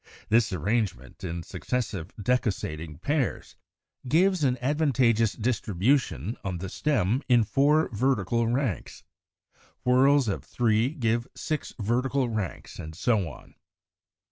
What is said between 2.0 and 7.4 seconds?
decussating pairs gives an advantageous distribution on the stem